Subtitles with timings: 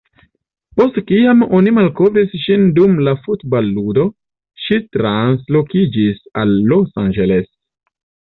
[0.79, 4.07] Post kiam oni malkovris ŝin dum futbal-ludo,
[4.65, 7.47] ŝi translokiĝis al Los Angeles.